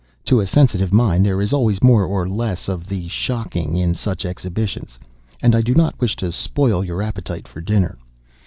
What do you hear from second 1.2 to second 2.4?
there is always more or